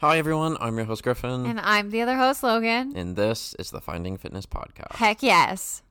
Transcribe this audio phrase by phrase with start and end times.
[0.00, 0.56] Hi, everyone.
[0.60, 1.44] I'm your host, Griffin.
[1.46, 2.92] And I'm the other host, Logan.
[2.94, 4.92] and this is the Finding Fitness Podcast.
[4.94, 5.82] Heck yes.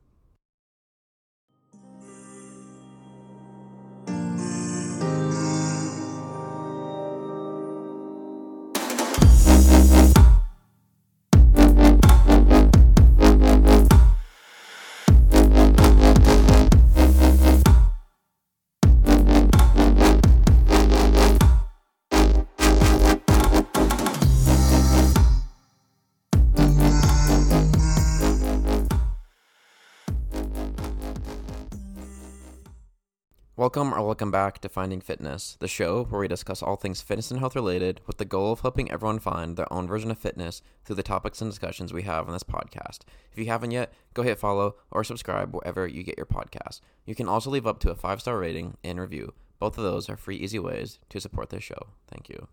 [33.67, 37.31] Welcome or welcome back to Finding Fitness, the show where we discuss all things fitness
[37.31, 40.62] and health related with the goal of helping everyone find their own version of fitness
[40.86, 43.00] through the topics and discussions we have on this podcast.
[43.30, 46.80] If you haven't yet, go hit follow or subscribe wherever you get your podcast.
[47.06, 49.34] You can also leave up to a five star rating and review.
[49.59, 51.90] Both of those are free, easy ways to support this show.
[52.08, 52.48] Thank you.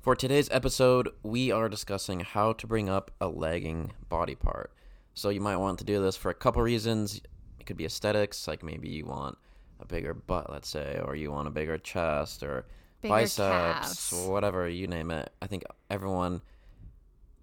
[0.00, 4.72] For today's episode, we are discussing how to bring up a lagging body part.
[5.14, 7.20] So you might want to do this for a couple reasons.
[7.60, 9.38] It could be aesthetics, like maybe you want
[9.80, 12.66] a bigger butt, let's say, or you want a bigger chest or
[13.02, 14.12] Bigger biceps, calves.
[14.28, 15.32] whatever you name it.
[15.40, 16.42] I think everyone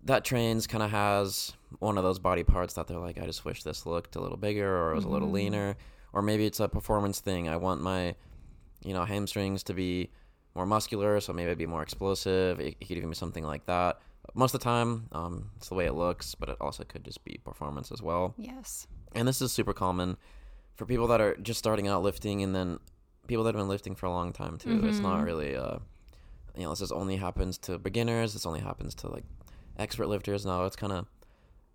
[0.03, 3.43] that trains kind of has one of those body parts that they're like, I just
[3.43, 5.33] wish this looked a little bigger or it was a little Mhm.
[5.33, 5.77] leaner,
[6.13, 7.49] or maybe it's a performance thing.
[7.49, 8.15] I want my,
[8.83, 10.11] you know, hamstrings to be
[10.55, 12.59] more muscular, so maybe it'd be more explosive.
[12.59, 13.99] It, it could even be something like that.
[14.33, 17.23] Most of the time, um, it's the way it looks, but it also could just
[17.23, 18.87] be performance as well Yes.
[19.15, 20.17] and this is super common
[20.77, 22.79] for people that are just starting out lifting and then
[23.27, 25.25] people that have been lifting for a long time too it's not Mhm.
[25.25, 25.79] really uh
[26.55, 29.25] you know this is only happens to beginners this only happens to like
[29.77, 31.05] expert lifters no it's kind of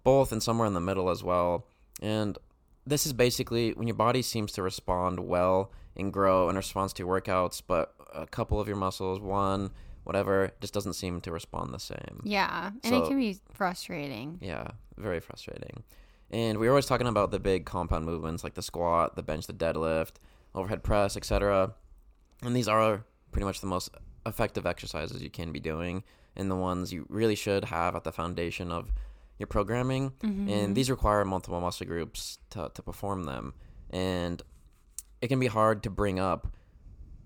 [0.03, 1.67] both and somewhere in the middle as well
[2.01, 2.39] and
[2.87, 7.05] this is basically when your body seems to respond well and grow in response to
[7.07, 9.71] workouts but a couple of your muscles one
[10.05, 12.73] whatever just doesn't seem to respond the same Yeah.
[12.83, 14.39] And So- it can be frustrating.
[14.41, 15.85] yeah, very frustrating.
[16.33, 19.47] And we were always talking about the big compound movements like the squat, the bench,
[19.47, 20.13] the deadlift,
[20.55, 21.75] overhead press, etc.
[22.43, 23.91] And these are pretty much the most
[24.25, 26.05] effective exercises you can be doing
[26.37, 28.91] and the ones you really should have at the foundation of
[29.39, 30.13] your programming.
[30.23, 30.51] Mhm.
[30.51, 33.53] And these require multiple muscle groups to, to perform them.
[33.91, 34.41] And
[35.21, 36.49] it can be hard to bring up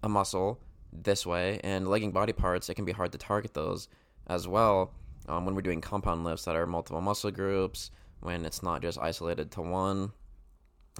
[0.03, 0.61] a muscle
[0.93, 1.61] this way.
[1.63, 3.89] And legging body parts, it can be hard to target those
[4.27, 4.93] as well
[5.29, 7.91] um, when we're doing compound lifts that are multiple muscle groups,
[8.21, 10.13] when it's not just isolated to one.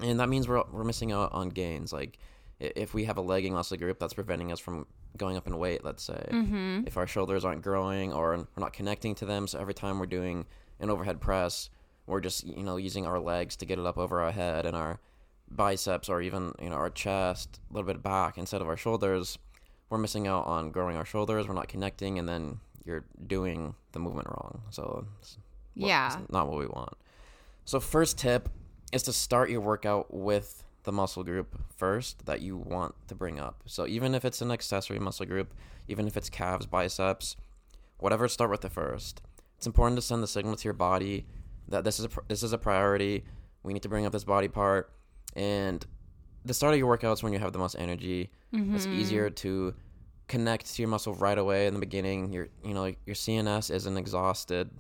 [0.03, 1.93] And that means we're, we're missing out on gains.
[1.93, 2.19] Like
[2.61, 5.85] if we have a legging muscle group that's preventing us from going up in weight,
[5.85, 6.87] let's say, Mhm.
[6.87, 10.07] if our shoulders aren't growing or we're not connecting to them so every time we're
[10.07, 10.45] doing
[10.81, 11.71] an overhead press
[12.07, 14.77] we're just you know using our legs to get it up over our head and
[14.77, 15.01] our
[15.51, 19.39] biceps or even you know our chest a little bit back instead of our shoulders
[19.89, 23.99] we're missing out on growing our shoulders we're not connecting and then you're doing the
[23.99, 25.39] movement wrong so it's
[25.75, 26.07] Yeah.
[26.21, 26.93] it's not what we want
[27.67, 28.49] so first tip
[28.93, 33.39] is to start your workout with the muscle group first that you want to bring
[33.39, 33.63] up.
[33.67, 35.53] So even if it's an accessory muscle group,
[35.89, 37.37] even if it's calves, biceps,
[37.99, 39.21] whatever, start with the first.
[39.59, 41.27] It's important to send the signal to your body
[41.69, 43.25] that this is a, this is a priority.
[43.65, 44.93] We need to bring up this body part,
[45.35, 45.85] and
[46.45, 48.31] the start of your workouts when you have the most energy.
[48.53, 48.93] It's Mhm.
[48.93, 49.75] easier to
[50.29, 52.33] connect to your muscle right away in the beginning.
[52.33, 54.71] Your you know your CNS isn't exhausted.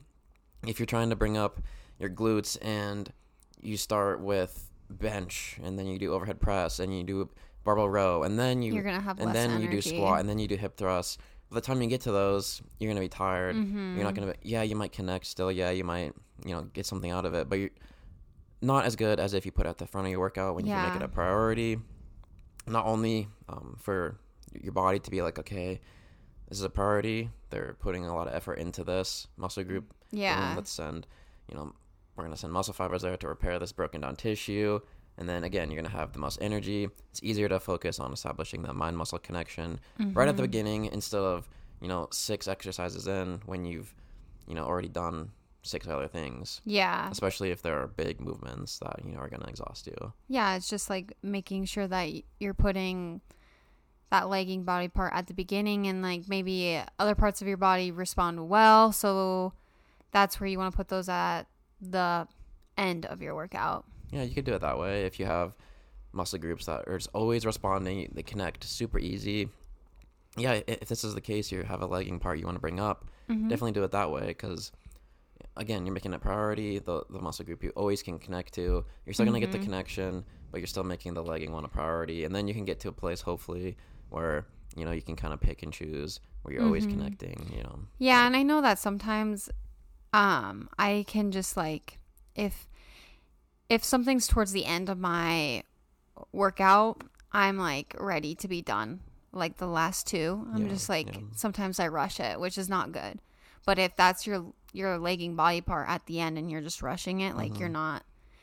[0.66, 1.60] If you're trying to bring up
[1.98, 3.12] your glutes and
[3.60, 7.28] you start with bench and then you do overhead press and you do
[7.64, 9.64] barbell row and then you You're to have and less then energy.
[9.64, 11.20] you do squat and then you do hip thrust.
[11.50, 13.54] By the time you get to those, you're gonna be tired.
[13.56, 13.94] Mhm.
[13.94, 14.32] You're not gonna.
[14.32, 15.50] Be, yeah, you might connect still.
[15.52, 16.12] Yeah, you might
[16.44, 17.70] you know get something out of it, but you're
[18.60, 20.66] not as good as if you put it at the front of your workout when
[20.66, 21.78] you can make it a priority.
[22.66, 24.18] Not only um, for
[24.60, 25.80] your body to be like, okay,
[26.48, 27.30] this is a priority.
[27.50, 30.52] They're putting a lot of effort into this muscle group Yeah.
[30.56, 31.06] let's send,
[31.48, 31.74] you know,
[32.16, 34.80] we're going to send muscle fibers there to repair this broken down tissue.
[35.18, 36.88] And then again, you're going to have the most energy.
[37.10, 40.46] It's easier to focus on establishing that mind muscle connection right at the Mhm.
[40.46, 41.48] beginning instead of,
[41.80, 43.94] you know, six exercises in when you've,
[44.46, 45.30] you know, already done
[45.62, 46.60] six other things.
[46.64, 47.10] Yeah.
[47.10, 50.12] Especially if there are big movements that, you know, are going to exhaust you.
[50.28, 52.08] Yeah, it's just like making sure that
[52.38, 53.20] you're putting
[54.10, 57.90] that legging body part at the beginning and like maybe other parts of your body
[57.90, 58.92] respond well.
[58.92, 59.54] So
[60.12, 61.44] that's where you want to put those at
[61.80, 62.26] the
[62.76, 63.84] end of your workout.
[64.10, 65.04] Yeah, you could do it that way.
[65.04, 65.56] If you have
[66.12, 69.48] muscle groups that are just always responding, they connect super easy.
[70.36, 72.78] Yeah, if this is the case, you have a legging part you want to bring
[72.80, 73.48] up, Mhm.
[73.48, 74.70] definitely do it that way because,
[75.56, 76.78] again, you're making it priority.
[76.78, 78.84] The the muscle group you always can connect to.
[79.04, 79.62] You're still gonna get the Mhm.
[79.64, 82.80] connection, but you're still making the legging one a priority, and then you can get
[82.80, 83.76] to a place hopefully
[84.10, 84.46] where
[84.76, 86.90] you know, you can kind of pick and choose where you're always Mhm.
[86.90, 87.78] connecting, you know.
[87.98, 89.48] Yeah, and I know that sometimes
[90.16, 91.98] um I can just like
[92.34, 92.66] if
[93.68, 95.62] if something's towards the end of my
[96.32, 97.02] workout,
[97.32, 99.00] I'm like ready to be done.
[99.32, 101.20] Like the last two, I'm Yeah, just like yeah.
[101.34, 103.20] sometimes I rush it, which is not good.
[103.66, 107.20] But if that's your your legging body part at the end and you're just rushing
[107.20, 108.02] it, like you're not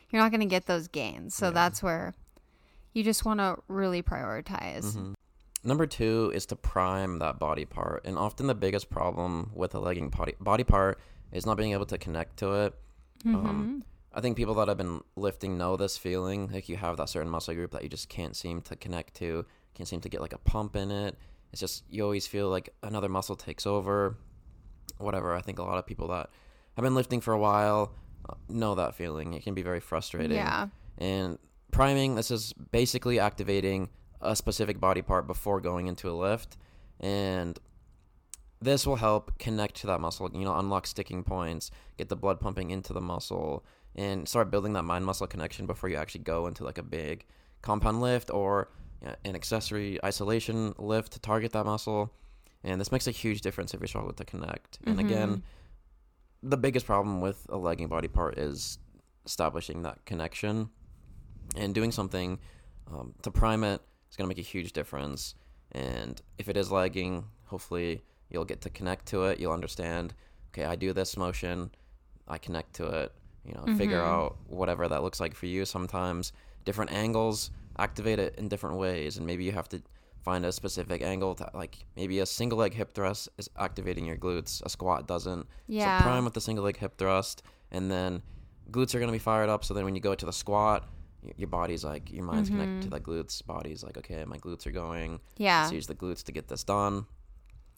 [0.10, 1.34] you're not going to get those gains.
[1.36, 1.56] So Mm-hmm.
[1.56, 1.64] Yeah.
[1.64, 2.14] that's where
[2.94, 4.86] you just want to really prioritize.
[4.96, 5.16] Mhm.
[5.64, 8.02] Number two is to prime that body part.
[8.06, 11.00] And often the biggest problem with a legging body, body part
[11.34, 12.74] is not being able to connect to it.
[13.26, 13.36] Mhm.
[13.36, 13.84] Um,
[14.14, 16.50] I think people that have been lifting know this feeling.
[16.54, 19.46] Like you have that certain muscle group that you just can't seem to connect to,
[19.74, 21.18] can't seem to get like a pump in it.
[21.52, 24.16] It's just, you always feel like another muscle takes over.
[25.00, 25.34] Whatever.
[25.34, 26.30] I think a lot of people that
[26.76, 27.94] have been lifting for a while
[28.30, 29.34] uh, know that feeling.
[29.34, 30.38] It can be very frustrating.
[30.38, 30.68] yeah.
[30.98, 31.40] And
[31.72, 33.90] priming, this is basically activating
[34.22, 36.58] a specific body part before going into a lift.
[37.00, 37.58] And
[38.64, 42.40] this will help connect to that muscle, you know, unlock sticking points, get the blood
[42.40, 43.66] pumping into the muscle,
[43.96, 47.26] and start building that mind muscle connection before you actually go into like a big
[47.62, 48.70] compound lift or
[49.02, 52.14] you know, an accessory isolation lift to target that muscle.
[52.64, 54.80] And this makes a huge difference if you struggle to connect.
[54.86, 55.44] And again,
[56.42, 58.78] the biggest problem with a lagging body part is
[59.26, 60.70] establishing that connection
[61.56, 62.40] and doing something
[62.92, 65.36] um, to prime it is going to make a huge difference
[65.72, 68.02] and if it is lagging hopefully
[68.34, 70.14] you'll get to connect to it you'll understand
[70.52, 71.70] okay i do this motion
[72.28, 73.12] i connect to it
[73.46, 74.08] you know figure Mhm.
[74.14, 76.34] out whatever that looks like for you sometimes
[76.66, 79.82] different angles activate it in different ways and maybe you have to
[80.24, 84.16] find a specific angle to like maybe a single leg hip thrust is activating your
[84.18, 85.98] glutes a squat doesn't Yeah.
[86.00, 88.22] so prime with the single leg hip thrust, and then
[88.72, 89.66] glutes are gonna be fired up.
[89.66, 90.88] So then when you go to the squat,
[91.36, 93.46] your body's like your mind's connected to the glutes.
[93.46, 95.20] Body's like, okay, my glutes are going.
[95.38, 95.62] yeah.
[95.64, 97.06] Let's use the glutes to get this done.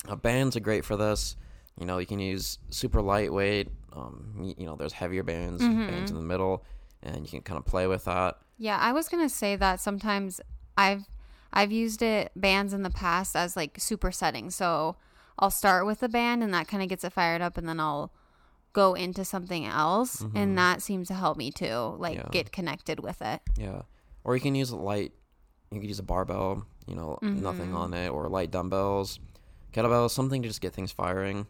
[0.08, 1.36] Uh, bands are great for this.
[1.80, 3.70] You know, you can use super lightweight.
[3.94, 5.88] Um, y- you know, there's heavier bands, Mm-hmm.
[5.88, 6.64] bands in the middle,
[7.04, 8.38] and you can kind of play with that.
[8.58, 10.40] Yeah, I was gonna say that sometimes
[10.78, 11.04] I've
[11.52, 14.56] I've used it bands in the past as like super settings.
[14.56, 14.98] So
[15.40, 17.80] I'll start with a band and that kind of gets it fired up, and then
[17.80, 18.12] I'll
[18.74, 22.28] go into something else, and that seems to help me too, like Mm-hmm.
[22.28, 22.32] Yeah.
[22.44, 23.42] get connected with it.
[23.58, 23.84] Yeah.
[24.26, 25.14] Or you can use light.
[25.72, 26.66] You can use a barbell.
[26.88, 27.76] You know, nothing Mm-hmm.
[27.78, 29.20] on it, or light dumbbells,
[29.76, 31.46] kettlebells, something to just get things firing.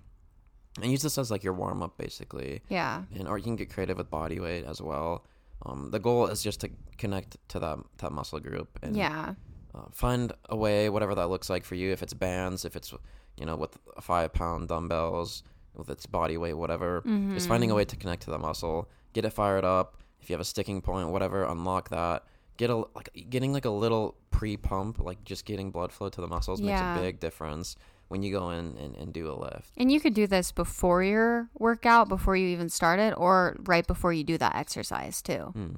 [0.81, 2.62] And use this as like your warm up, basically.
[2.68, 5.24] Yeah, And or you can get creative with body weight as well.
[5.66, 9.36] Um, the goal is just to connect to that that muscle group and yeah,
[9.74, 11.92] uh, find a way, whatever that looks like for you.
[11.94, 12.94] If it's bands, if it's
[13.39, 15.44] you know with five pound dumbbells,
[15.74, 17.01] with its body weight, whatever.
[17.33, 19.95] Just finding a way to connect to the muscle, get it fired up.
[20.22, 22.25] If you have a sticking point, whatever, unlock that.
[22.57, 26.19] Get a like getting like a little pre pump, like just getting blood flow to
[26.22, 26.68] the muscles Yeah.
[26.95, 27.77] makes a big difference
[28.07, 29.72] when you go in and, and do a lift.
[29.78, 33.86] and you could do this before your workout, before you even start it, or right
[33.88, 35.54] before you do that exercise too.
[35.57, 35.78] Mm,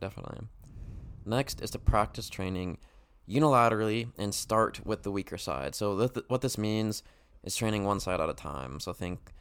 [0.00, 0.46] definitely.
[1.24, 2.78] Next is to practice training
[3.28, 5.74] unilaterally and start with the weaker side.
[5.74, 7.02] So th- what this means
[7.44, 8.80] is training one side at a time.
[8.80, 9.32] So think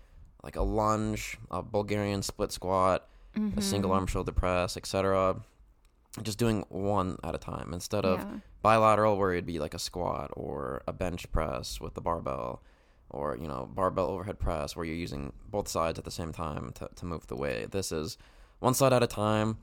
[0.43, 3.07] like a lunge, a Bulgarian split squat,
[3.57, 5.41] a single arm shoulder press, etc.
[6.23, 8.39] Just doing one at a time instead of Yeah.
[8.61, 12.61] Bilateral where it'd be like a squat or a bench press with the barbell
[13.09, 16.71] or you know barbell overhead press where you're using both sides at the same time
[16.75, 17.71] to, to move the weight.
[17.71, 18.17] This is
[18.59, 19.57] one side at a time.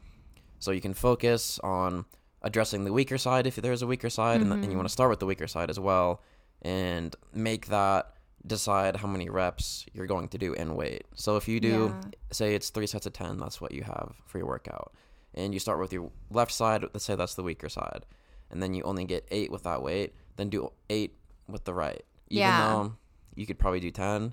[0.59, 2.07] So you can focus on
[2.43, 4.91] addressing the weaker side if there's a weaker side and, th- and you want to
[4.91, 4.93] mm-hmm.
[4.93, 6.23] start with the weaker side as well
[6.63, 8.15] and make that
[8.47, 11.05] decide how many reps you're going to do in weight.
[11.15, 12.11] So if you do Yeah.
[12.33, 14.95] say it's three sets of 10 that's what you have for your workout.
[15.35, 18.07] And you start with your left side let's say that's the weaker side
[18.51, 21.15] and then you only get eight with that weight then do eight
[21.49, 22.61] with the right even Yeah.
[22.61, 22.95] though
[23.35, 24.33] you could probably do 10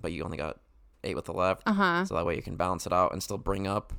[0.00, 0.58] but you only got
[1.02, 2.04] eight with the left Uh huh.
[2.04, 3.92] so that way you can balance it out and still bring up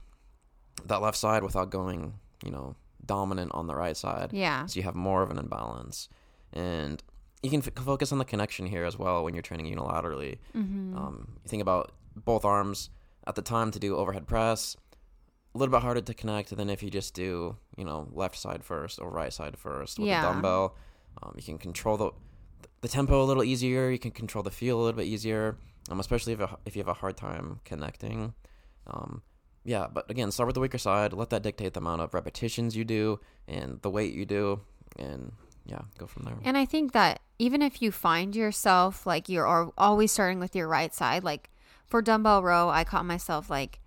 [0.86, 4.66] that left side without going you know dominant on the right side Yeah.
[4.66, 6.10] so you have more of an imbalance
[6.54, 7.02] and
[7.44, 10.98] you can f- focus on the connection here as well when you're training unilaterally Mm-hmm.
[10.98, 12.90] um, you think about both arms
[13.28, 14.76] at the time to do overhead press
[15.56, 18.64] a little bit harder to connect than if you just do you know left side
[18.64, 20.20] first or right side first with Yeah.
[20.20, 20.76] a dumbbell.
[21.24, 22.12] Um, you can control the
[22.82, 23.90] the tempo a little easier.
[23.90, 25.58] You can control the feel a little bit easier
[25.90, 28.34] um, especially if, a, if you have a hard time connecting.
[28.88, 29.22] Um,
[29.64, 31.14] yeah but again start with the weaker side.
[31.14, 34.62] Let that dictate the amount of repetitions you do and the weight you do
[35.00, 35.32] and
[35.66, 36.36] yeah go from there.
[36.44, 40.56] And I think that even if you find yourself like you're al- always starting with
[40.56, 41.50] your right side, like
[41.88, 43.80] for dumbbell row, I caught myself like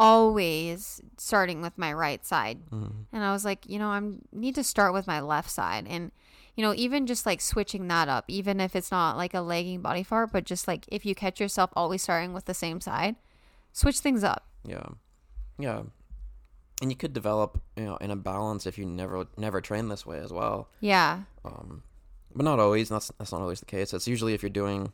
[0.00, 2.58] always starting with my right side.
[2.70, 3.04] Mhm.
[3.12, 4.00] And I was like, you know, I
[4.32, 5.86] need to start with my left side.
[5.88, 6.10] And,
[6.56, 9.82] you know, even just like switching that up, even if it's not like a lagging
[9.82, 13.16] body part, but just like if you catch yourself always starting with the same side,
[13.72, 14.46] switch things up.
[14.64, 14.86] Yeah.
[15.58, 15.82] Yeah.
[16.82, 20.06] And you could develop, you know, in a balance if you never never train this
[20.06, 20.68] way as well.
[20.80, 21.24] Yeah.
[21.44, 21.82] Um,
[22.34, 22.88] but not always.
[22.88, 23.92] That's that's not always the case.
[23.92, 24.92] It's usually if you're doing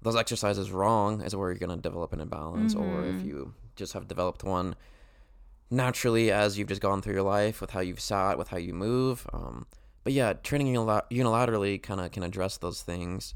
[0.00, 3.26] those exercises wrong is where you're gonna develop an imbalance, or if Mhm.
[3.26, 4.74] you just have developed one
[5.70, 8.74] naturally as you've just gone through your life with how you've sat, with how you
[8.74, 9.26] move.
[9.32, 9.66] Um,
[10.04, 13.34] but yeah, training unila- unilaterally kind of can address those things.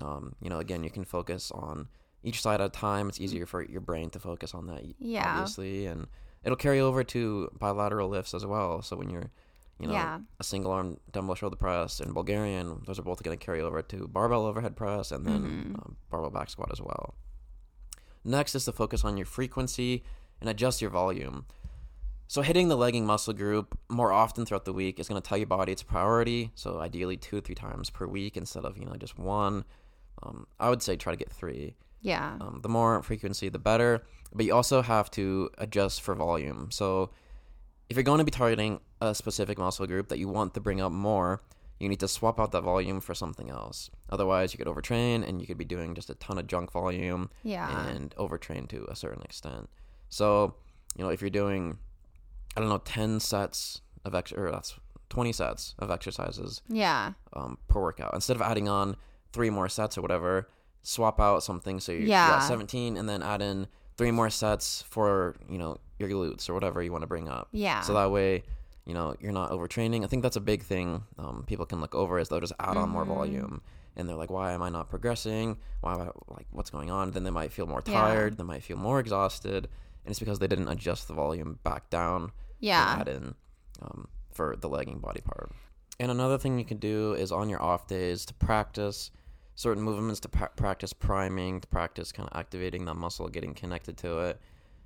[0.00, 1.88] Um, you know, again, you can focus on
[2.22, 3.08] each side at a time.
[3.08, 5.30] It's easier for your brain to focus on that, Yeah.
[5.38, 6.06] obviously, and
[6.44, 8.82] it'll carry over to bilateral lifts as well.
[8.82, 9.30] So when you're,
[9.78, 10.20] you know, Yeah.
[10.40, 13.82] a single arm dumbbell shoulder press and Bulgarian, those are both going to carry over
[13.82, 15.78] to barbell overhead press and then Mhm.
[15.78, 17.14] um, barbell back squat as well.
[18.26, 20.02] Next is to focus on your frequency
[20.40, 21.46] and adjust your volume.
[22.28, 25.38] So hitting the legging muscle group more often throughout the week is going to tell
[25.38, 26.50] your body it's a priority.
[26.56, 29.64] So ideally two, or three times per week instead of you know just one.
[30.22, 31.76] Um, I would say try to get three.
[32.00, 32.36] Yeah.
[32.40, 34.02] Um, the more frequency, the better.
[34.34, 36.70] But you also have to adjust for volume.
[36.72, 37.10] So
[37.88, 40.80] if you're going to be targeting a specific muscle group that you want to bring
[40.80, 41.42] up more,
[41.78, 43.90] you need to swap out that volume for something else.
[44.08, 47.30] Otherwise, you could overtrain and you could be doing just a ton of junk volume
[47.42, 47.86] yeah.
[47.88, 49.68] and overtrain to a certain extent.
[50.08, 50.54] So,
[50.96, 51.78] you know, if you're doing,
[52.56, 54.74] I don't know, 10 sets of ex or that's
[55.10, 57.12] 20 sets of exercises yeah.
[57.34, 58.96] um, per workout, instead of adding on
[59.32, 60.48] three more sets or whatever,
[60.82, 62.36] swap out something so you're, you're Yeah.
[62.36, 63.66] at 17 and then add in
[63.98, 67.48] three more sets for, you know, your glutes or whatever you want to bring up.
[67.52, 67.80] Yeah.
[67.80, 68.44] So that way,
[68.86, 70.04] you know, you're not overtraining.
[70.04, 72.76] I think that's a big thing um, people can look over is they'll just add
[72.76, 73.08] on more Mhm.
[73.08, 73.62] volume.
[73.96, 75.56] And they're like, why am I not progressing?
[75.80, 77.10] Why am I, like, what's going on?
[77.12, 78.00] Then they might feel more Yeah.
[78.00, 78.36] tired.
[78.36, 79.64] They might feel more exhausted.
[80.04, 82.96] And it's because they didn't adjust the volume back down yeah.
[83.00, 83.34] add in
[83.82, 85.50] um, for the legging body part.
[85.98, 89.10] And another thing you can do is on your off days to practice
[89.54, 93.96] certain movements, to pra- practice priming, to practice kind of activating that muscle, getting connected
[93.98, 94.40] to it.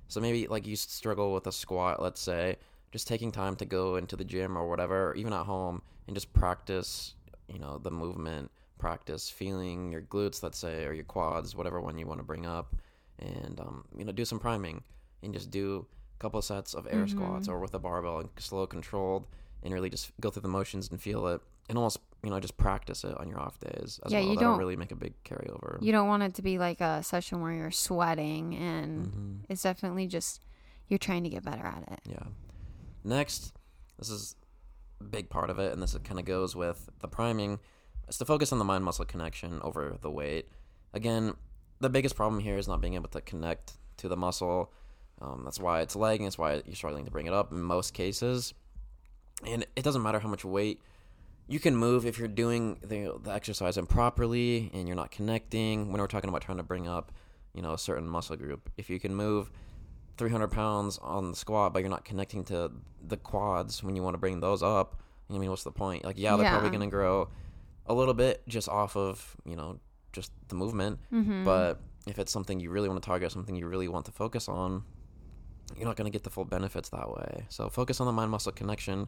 [0.07, 2.57] So maybe like you struggle with a squat, let's say,
[2.91, 6.15] just taking time to go into the gym or whatever, or even at home, and
[6.15, 7.15] just practice,
[7.47, 11.97] you know, the movement, practice feeling your glutes, let's say, or your quads, whatever one
[11.97, 12.75] you want to bring up,
[13.19, 14.83] and um, you know, do some priming
[15.23, 17.51] and just do a couple sets of air squats Mhm.
[17.51, 19.27] or with a barbell and slow controlled
[19.63, 22.57] and really just go through the motions and feel it and almost you know just
[22.57, 24.29] practice it on your off days as Yeah, well.
[24.29, 25.77] you That'll don't- really make a big carryover.
[25.81, 29.45] You don't want it to be like a session where you're sweating and Mhm.
[29.49, 30.43] it's definitely just
[30.87, 31.99] you're trying to get better at it.
[32.09, 32.23] Yeah.
[33.03, 33.53] Next,
[33.97, 34.35] this is
[34.99, 37.59] a big part of it, and this kind of goes with the priming,
[38.07, 40.49] is to focus on the mind muscle connection over the weight.
[40.93, 41.33] Again,
[41.79, 44.71] the biggest problem here is not being able to connect to the muscle.
[45.21, 46.25] Um, that's why it's lagging.
[46.25, 48.53] That's why you're struggling to bring it up in most cases.
[49.45, 50.81] And it doesn't matter how much weight
[51.47, 55.91] you can move if you're doing the, the exercise improperly and you're not connecting.
[55.91, 57.11] When we're talking about trying to bring up,
[57.53, 59.51] you know, a certain muscle group, if you can move
[60.21, 62.71] 300 pounds on the squat, but you're not connecting to
[63.07, 65.01] the quads when you want to bring those up.
[65.31, 66.05] I mean, what's the point?
[66.05, 67.27] Like, yeah, they're probably going to grow
[67.87, 69.79] a little bit just off of, you know,
[70.13, 70.99] just the movement.
[71.11, 71.43] Mm-hmm.
[71.43, 74.47] But if it's something you really want to target, something you really want to focus
[74.47, 74.83] on,
[75.75, 77.45] you're not going to get the full benefits that way.
[77.49, 79.07] So focus on the mind muscle connection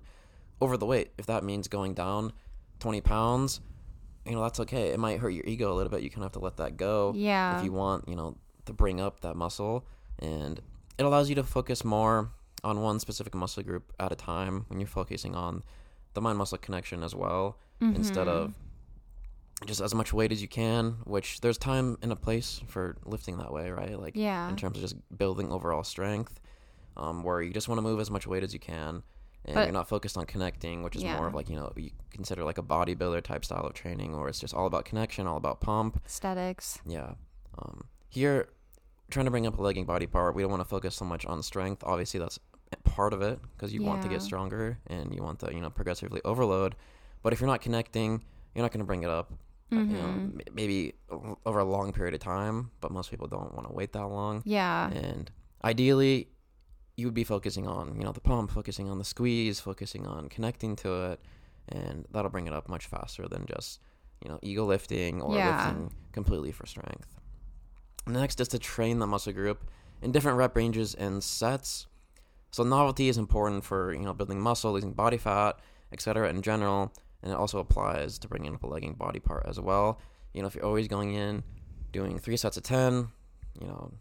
[0.62, 1.12] over the weight.
[1.20, 2.34] If that means going down
[2.80, 3.62] 20 pounds,
[4.26, 4.88] you know, that's okay.
[4.88, 6.02] It might hurt your ego a little bit.
[6.02, 7.60] You kind of have to let that go yeah.
[7.60, 9.86] if you want, you know, to bring up that muscle.
[10.18, 10.60] And
[10.98, 12.30] it allows you to focus more
[12.64, 15.64] on one specific muscle group at a time when you're focusing on
[16.14, 18.32] the mind muscle connection as well, instead Mhm.
[18.32, 18.54] of
[19.66, 23.38] just as much weight as you can, which there's time and a place for lifting
[23.38, 24.00] that way, right?
[24.00, 24.50] Like yeah.
[24.50, 26.40] in terms of just building overall strength,
[26.98, 29.04] um, where you just want to move as much weight as you can.
[29.46, 31.92] And But- you're not focused on connecting, which is more of like, you know, you
[32.12, 35.36] consider like a bodybuilder type style of training where it's just all about connection, all
[35.38, 36.02] about pump.
[36.06, 36.80] Aesthetics.
[36.86, 37.16] Yeah.
[37.58, 38.48] Um, here,
[39.14, 41.26] trying to bring up a legging body part, we don't want to focus so much
[41.26, 41.84] on strength.
[41.86, 42.40] Obviously, that's
[42.84, 45.70] part of it because you want to get stronger and you want to, you know,
[45.70, 46.76] progressively overload.
[47.22, 49.32] But if you're not connecting, you're not going to bring it up.
[49.72, 50.54] uh, You know, Mhm.
[50.54, 50.94] maybe
[51.46, 54.42] over a long period of time, but most people don't want to wait that long.
[54.46, 54.90] Yeah.
[54.90, 55.32] And
[55.64, 56.30] ideally,
[56.96, 60.30] you would be focusing on, you know, the pump, focusing on the squeeze, focusing on
[60.30, 61.22] connecting to it,
[61.70, 63.80] and that'll bring it up much faster than just,
[64.24, 65.48] you know, ego lifting or Yeah.
[65.66, 67.20] lifting completely for strength.
[68.08, 69.70] Next is to train the muscle group
[70.02, 71.88] in different rep ranges and sets.
[72.52, 75.58] So novelty is important for, you know, building muscle, losing body fat,
[75.92, 76.30] etc.
[76.30, 76.92] in general,
[77.22, 80.00] and it also applies to bringing up a legging body part as well.
[80.34, 81.44] You know, if you're always going in
[81.92, 83.08] doing 3 sets of 10,
[83.60, 83.92] you know,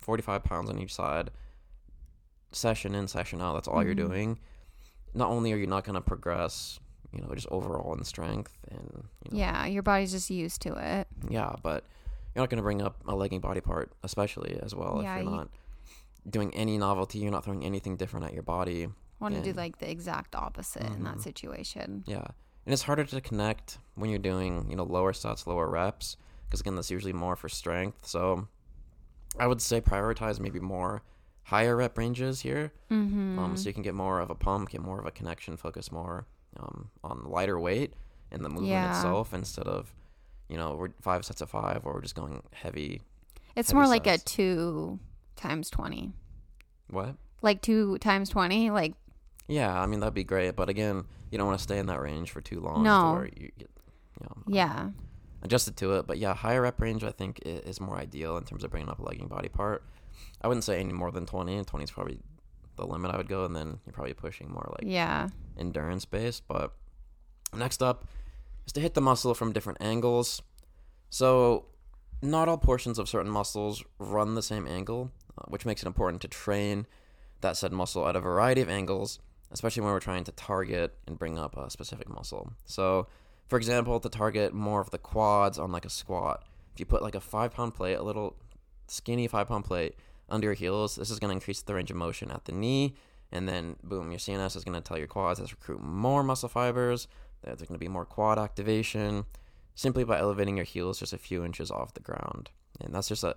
[0.00, 1.30] 45 pounds on each side,
[2.52, 4.08] session in, session out, that's all you're Mhm.
[4.08, 4.38] doing.
[5.14, 6.78] Not only are you not going to progress,
[7.12, 10.74] you know, just overall in strength and you know, Yeah, your body's just used to
[10.74, 11.08] it.
[11.28, 11.84] yeah, but
[12.34, 15.22] you're not going to bring up a legging body part, especially as well Yeah, if
[15.22, 15.48] you're you- not
[16.28, 17.18] doing any novelty.
[17.18, 18.88] You're not throwing anything different at your body.
[19.20, 21.22] Want to do like the exact opposite in that Mhm.
[21.22, 22.02] situation.
[22.06, 22.24] Yeah,
[22.66, 26.60] and it's harder to connect when you're doing you know lower sets, lower reps, because
[26.60, 28.06] again, that's usually more for strength.
[28.06, 28.48] So
[29.38, 31.02] I would say prioritize maybe more
[31.44, 33.38] higher rep ranges here, Mm-hmm.
[33.38, 35.92] um, so you can get more of a pump, get more of a connection, focus
[35.92, 36.26] more
[36.56, 37.94] um, on lighter weight
[38.30, 38.90] and the movement Yeah.
[38.96, 39.92] itself instead of
[40.48, 43.02] you know we're five sets of five or we're just going heavy.
[43.56, 44.98] it's heavy more like a two
[45.36, 46.12] times twenty,
[46.88, 47.14] What?
[47.42, 48.70] like two times twenty.
[48.70, 48.94] Like
[49.48, 52.00] Yeah, I mean that'd be great, but again, you don't want to stay in that
[52.00, 52.82] range for too long.
[52.82, 53.22] No.
[53.36, 53.70] you get,
[54.20, 54.90] you know, yeah,
[55.42, 56.06] adjusted to it.
[56.06, 58.98] But yeah, higher rep range I think is more ideal in terms of bringing up
[58.98, 59.82] a legging body part.
[60.40, 61.64] I wouldn't say any more than 20.
[61.64, 62.18] 20 is probably
[62.76, 66.46] the limit I would go, and then you're probably pushing more like yeah, endurance based.
[66.46, 66.72] But
[67.56, 68.06] next up
[68.66, 70.42] is to hit the muscle from different angles.
[71.10, 71.66] So
[72.22, 76.22] not all portions of certain muscles run the same angle, uh, which makes it important
[76.22, 76.86] to train
[77.40, 79.18] that said muscle at a variety of angles,
[79.50, 82.52] especially when we're trying to target and bring up a specific muscle.
[82.64, 83.06] So,
[83.48, 87.02] for example, to target more of the quads on like a squat, if you put
[87.02, 88.36] like a five pound plate, a little
[88.88, 89.94] skinny five pound plate
[90.28, 92.94] under your heels, this is going to increase the range of motion at the knee.
[93.30, 96.48] And then, boom, your CNS is going to tell your quads to recruit more muscle
[96.48, 97.08] fibers.
[97.44, 99.24] There's going to be more quad activation
[99.74, 102.50] simply by elevating your heels just a few inches off the ground.
[102.80, 103.36] And that's just a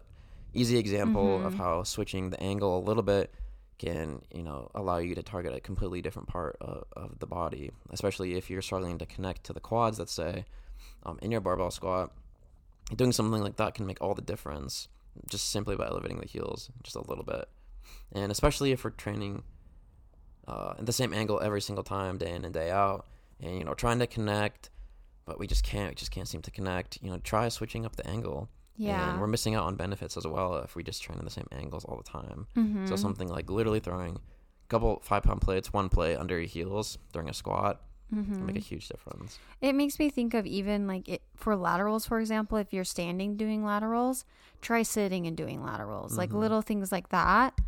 [0.53, 1.57] easy example of Mhm.
[1.57, 3.33] how switching the angle a little bit
[3.77, 7.71] can, you know, allow you to target a completely different part of, of the body,
[7.91, 10.45] especially if you're struggling to connect to the quads, let's say,
[11.03, 12.11] um, in your barbell squat.
[12.95, 14.87] Doing something like that can make all the difference
[15.29, 17.47] just simply by elevating the heels just a little bit.
[18.11, 19.43] And especially if we're training
[20.47, 23.05] uh, at the same angle every single time, day in and day out,
[23.41, 24.69] and you know, trying to connect,
[25.25, 26.99] but we just can't, we just can't seem to connect.
[27.01, 28.49] You know, try switching up the angle.
[28.75, 29.11] yeah.
[29.11, 31.47] And we're missing out on benefits as well if we just train in the same
[31.51, 32.47] angles all the time.
[32.55, 32.85] mm-hmm.
[32.87, 36.97] So something like literally throwing a couple five pound plates, one plate under your heels
[37.13, 37.81] during a squat
[38.13, 38.45] mm-hmm.
[38.45, 39.39] make a huge difference.
[39.61, 43.35] It makes me think of even like it for laterals, for example, if you're standing
[43.37, 44.25] doing laterals,
[44.61, 46.17] try sitting and doing laterals.
[46.17, 46.39] Like Mhm.
[46.39, 47.59] little things like that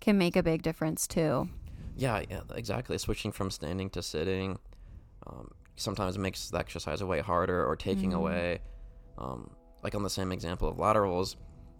[0.00, 1.48] can make a big difference too.
[1.96, 2.98] Yeah, yeah, exactly.
[2.98, 4.58] Switching from standing to sitting
[5.26, 8.16] um, sometimes makes the exercise way harder or taking Mhm.
[8.16, 8.60] away.
[9.18, 9.50] Um,
[9.82, 11.36] like on the same example of laterals,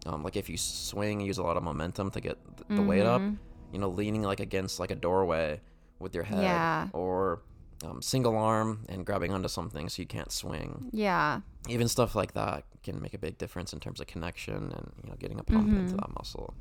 [0.07, 3.05] um, like if you swing, use a lot of momentum to get th- the weight
[3.07, 3.21] up.
[3.21, 3.39] Mhm.
[3.73, 5.61] You know, leaning like against like a doorway
[5.99, 6.89] with your head, Yeah.
[6.93, 7.43] or
[7.85, 10.89] um, single arm and grabbing onto something so you can't swing.
[10.93, 11.43] Yeah.
[11.69, 15.11] Even stuff like that can make a big difference in terms of connection and you
[15.11, 16.01] know getting a pump into Mhm.
[16.01, 16.55] that muscle.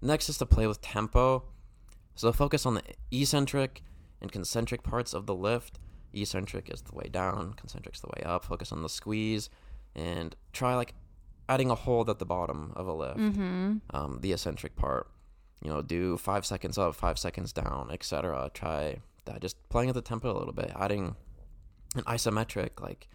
[0.00, 1.44] Next is to play with tempo.
[2.14, 3.82] So focus on the eccentric
[4.20, 5.78] and concentric parts of the lift.
[6.12, 8.44] Eccentric is the way down, concentric is the way up.
[8.44, 9.48] Focus on the squeeze
[9.94, 10.94] and try like
[11.48, 13.18] adding a hold at the bottom of a lift.
[13.18, 13.76] Mm-hmm.
[13.92, 15.08] Um, the eccentric part,
[15.62, 18.50] you know, do five seconds up, five seconds down, etc.
[18.54, 19.40] Try that.
[19.40, 21.16] Just playing at the tempo a little bit, adding
[21.96, 23.08] an isometric like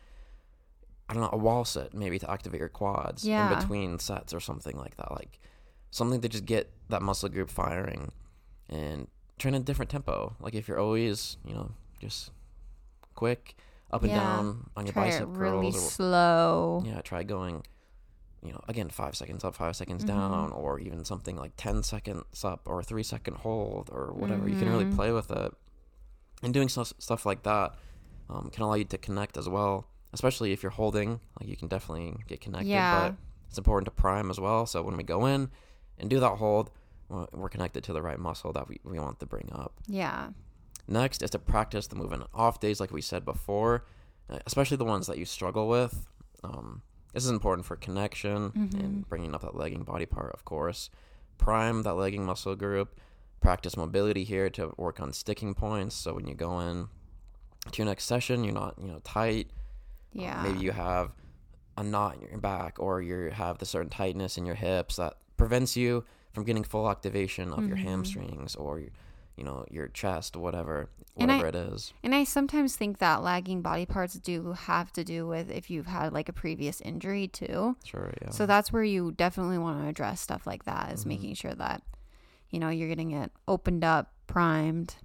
[1.08, 3.54] I don't know a wall sit maybe to activate your quads Yeah.
[3.54, 5.12] in between sets or something like that.
[5.12, 5.40] Like
[5.92, 8.12] something to just get that muscle group firing
[8.70, 10.36] and train a different tempo.
[10.40, 12.32] Like if you're always, you know, just
[13.16, 13.56] quick
[13.92, 14.20] up and Yeah.
[14.20, 16.84] down on your Try it bicep really curls or slow.
[16.86, 17.64] yeah, try going,
[18.42, 20.08] you know, again, five seconds up, five seconds Mhm.
[20.08, 24.48] down, or even something like 10 seconds up or a three second hold or whatever.
[24.50, 24.96] You can really Mhm.
[24.96, 25.54] play with it.
[26.44, 27.76] And doing stuff, stuff like that
[28.30, 31.20] um, can allow you to connect as well, especially if you're holding.
[31.40, 33.10] Like you can definitely get connected, Yeah.
[33.10, 33.16] but
[33.48, 34.66] it's important to prime as well.
[34.66, 35.52] So when we go in
[36.00, 36.72] and do that hold,
[37.08, 39.74] we're we're connected to the right muscle that we, we want to bring up.
[39.86, 40.30] Yeah.
[40.88, 43.86] Next is to practice the movement off days, like we said before,
[44.30, 46.08] uh, especially the ones that you struggle with.
[46.44, 46.82] Um,
[47.14, 48.80] this is important for connection Mhm.
[48.80, 50.90] and bringing up that legging body part, of course.
[51.38, 53.00] Prime that legging muscle group.
[53.42, 55.96] Practice mobility here to work on sticking points.
[55.96, 56.88] So when you go in
[57.72, 59.48] to your next session, you're not you know tight.
[59.52, 60.44] Uh, Yeah.
[60.44, 61.14] maybe you have
[61.78, 65.18] a knot in your back, or you have the certain tightness in your hips that
[65.36, 67.82] prevents you from getting full activation of your Mhm.
[67.84, 68.90] hamstrings or your,
[69.38, 71.94] you know your chest, whatever, And I- whatever it is.
[72.04, 75.88] And I sometimes think that lagging body parts do have to do with if you've
[75.88, 77.76] had like a previous injury too.
[77.84, 78.30] Sure, yeah.
[78.32, 81.08] So that's where you definitely want to address stuff like that is Mhm.
[81.08, 81.84] making sure that
[82.50, 84.96] you know you're getting it opened up, primed.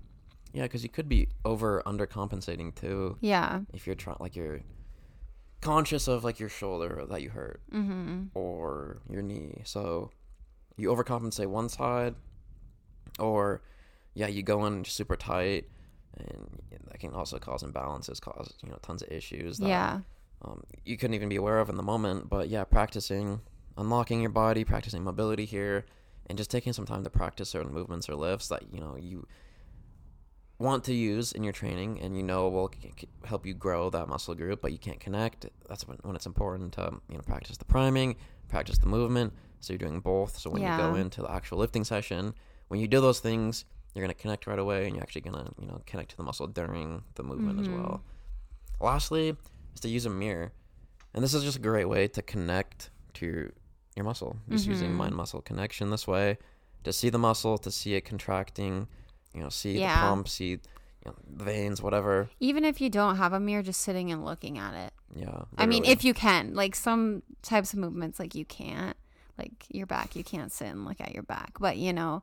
[0.52, 3.60] yeah, because you could be over undercompensating too Yeah.
[3.72, 4.60] if you're trying, like you're
[5.60, 8.30] conscious of like your shoulder that you hurt Mhm.
[8.34, 9.60] or your knee.
[9.64, 10.10] So
[10.76, 12.14] you overcompensate one side,
[13.18, 13.62] or
[14.14, 15.68] yeah, you go in super tight
[16.16, 19.58] and that can also cause imbalances, cause you know tons of issues.
[19.58, 20.00] That, yeah.
[20.42, 22.28] um, you couldn't even be aware of in the moment.
[22.28, 23.40] But yeah, practicing
[23.76, 25.86] unlocking your body, practicing mobility here,
[26.26, 29.26] and just taking some time to practice certain movements or lifts that you know you
[30.58, 33.88] want to use in your training and you know will c- c- help you grow
[33.88, 37.22] that muscle group but you can't connect that's when, when it's important to you know
[37.22, 38.14] practice the priming
[38.46, 41.82] practice the movement so you're doing both so when you go into the actual lifting
[41.82, 42.34] session
[42.68, 45.34] when you do those things you're going to connect right away and you're actually going
[45.44, 47.74] to you know connect to the muscle during the movement as Mhm.
[47.74, 48.04] well
[48.80, 49.36] lastly
[49.74, 50.52] is to use a mirror
[51.14, 53.50] and this is just a great way to connect to your,
[53.96, 54.96] your muscle just using Mhm.
[54.96, 56.38] mind muscle connection this way
[56.84, 58.86] to see the muscle to see it contracting
[59.34, 59.94] you know see Yeah.
[60.00, 60.60] the pump see you
[61.06, 64.74] know, veins whatever Even if you don't have a mirror, just sitting and looking at
[64.74, 64.92] it.
[65.14, 68.96] yeah I mean, if you can, like some types of movements, like you can't,
[69.38, 71.58] like your back, you can't sit and look at your back.
[71.58, 72.22] But you know,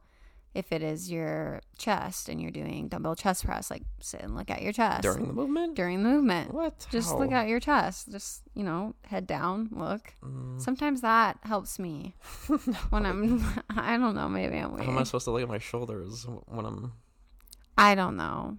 [0.56, 4.50] if it is your chest and you're doing dumbbell chest press, like sit and look
[4.50, 6.54] at your chest during the movement during the movement.
[6.54, 7.20] what Just How?
[7.20, 8.12] look at your chest.
[8.12, 10.14] Just you know, head down, look.
[10.24, 12.16] Mm, Sometimes that helps me
[12.90, 13.44] when I'm.
[13.70, 14.28] I don't know.
[14.30, 16.94] Maybe I'm how am i supposed to look at my shoulders when i'm
[17.78, 18.58] I don't know.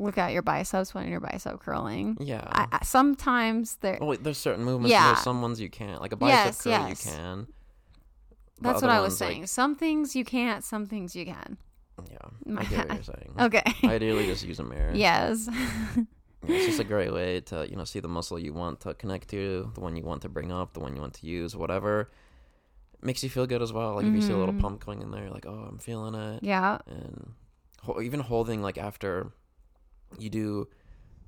[0.00, 2.16] Look at your biceps when you're bicep curling.
[2.20, 3.98] yeah I, I, sometimes there.
[4.00, 5.06] oh wait there's certain movements Yeah.
[5.08, 7.04] there's some ones you can't like a bicep Yes, curl yes.
[7.04, 7.46] you can
[8.60, 9.46] That's what I was ones, like- saying.
[9.46, 10.64] some things you can't.
[10.64, 11.56] Some things you can.
[12.10, 13.62] yeah My i get what you're saying Okay.
[13.84, 15.48] ideally just use a mirror yes.
[16.46, 19.28] It's just a great way to you know see the muscle you want to connect
[19.30, 22.10] to, the one you want to bring up, the one you want to use, whatever.
[23.02, 23.94] Makes you feel good as well.
[23.96, 24.60] Like if you see a little Mhm.
[24.60, 26.78] pump going in there, like oh, I'm feeling it, yeah.
[26.86, 27.32] and
[27.82, 29.32] ho- even holding like after
[30.18, 30.68] you do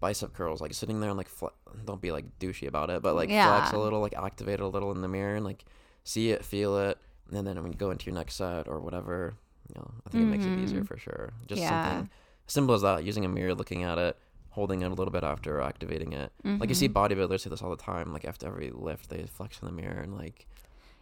[0.00, 3.14] bicep curls, like sitting there and like fle- don't be like douchey about it, but
[3.16, 5.64] like flex a little, like activate it a little in the mirror and like
[6.04, 6.98] see it, feel it,
[7.32, 9.34] and then when you go into your next set or whatever,
[9.68, 10.86] you know, I think it makes it easier Mhm.
[10.88, 11.32] for sure.
[11.46, 11.90] Just Yeah.
[11.92, 12.10] something
[12.46, 14.18] simple as that, using a mirror, looking at it,
[14.50, 16.32] holding it a little bit after activating it.
[16.44, 16.94] Like you see Mhm.
[16.94, 18.12] bodybuilders do this all the time.
[18.12, 20.46] Like after every lift, they flex in the mirror and like,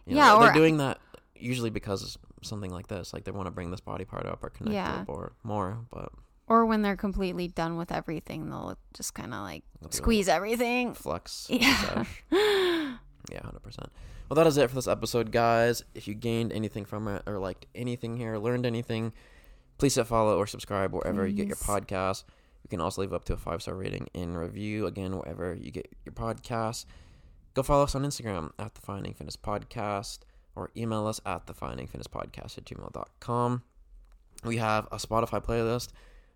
[0.05, 0.99] you Yeah, know, they're or- doing that
[1.35, 3.13] usually because something like this.
[3.13, 5.01] Like they want to bring this body part up or connect Yeah.
[5.01, 5.79] it more, more.
[5.89, 6.11] But
[6.47, 10.93] Or when they're completely done with everything, they'll just kind of like squeeze everything.
[10.93, 11.47] flex.
[11.49, 12.05] Yeah.
[13.31, 13.91] Yeah, hundred percent.
[14.27, 15.83] Well, that is it for this episode, guys.
[15.95, 19.13] If you gained anything from it or liked anything here, learned anything,
[19.77, 22.23] please hit follow or subscribe wherever you get your podcast.
[22.63, 25.71] You can also leave up to a five star rating and review again wherever you
[25.71, 26.85] get your podcast.
[27.53, 30.19] Go follow us on Instagram at the Finding Fitness Podcast
[30.55, 33.63] or email us at the Finding Fitness Podcast at gmail.com.
[34.43, 35.89] We have a Spotify playlist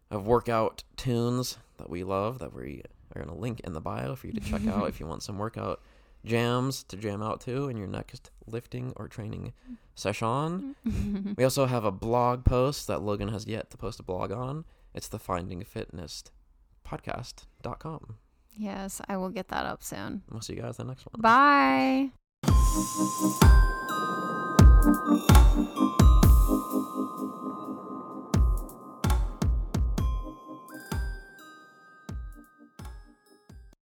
[0.09, 2.83] of workout tunes that we love that we
[3.15, 5.23] are going to link in the bio for you to check out if you want
[5.23, 5.81] some workout
[6.25, 9.53] jams to jam out to in your next lifting or training
[9.95, 10.75] session.
[11.37, 14.65] We also have a blog post that Logan has yet to post a blog on.
[14.93, 16.23] It's the Finding Fitness
[16.85, 18.17] podcast.com.
[18.55, 20.21] yes, I will get that up soon.
[20.29, 21.21] We'll see you guys in the next one.
[21.21, 22.11] Bye.